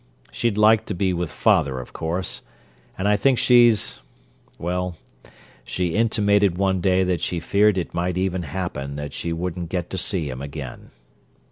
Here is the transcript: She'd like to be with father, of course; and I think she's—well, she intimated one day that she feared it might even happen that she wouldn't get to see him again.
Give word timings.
She'd 0.31 0.57
like 0.57 0.87
to 0.87 0.95
be 0.95 1.13
with 1.13 1.29
father, 1.29 1.79
of 1.79 1.93
course; 1.93 2.41
and 2.97 3.07
I 3.07 3.15
think 3.15 3.37
she's—well, 3.37 4.97
she 5.63 5.89
intimated 5.89 6.57
one 6.57 6.81
day 6.81 7.03
that 7.03 7.21
she 7.21 7.39
feared 7.39 7.77
it 7.77 7.93
might 7.93 8.17
even 8.17 8.41
happen 8.41 8.95
that 8.95 9.13
she 9.13 9.31
wouldn't 9.31 9.69
get 9.69 9.91
to 9.91 9.99
see 9.99 10.27
him 10.27 10.41
again. 10.41 10.89